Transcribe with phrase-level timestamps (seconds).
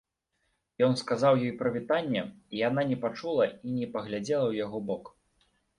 [0.87, 5.03] Ён сказаў ёй прывітанне, і яна не пачула і не паглядзела ў яго бок.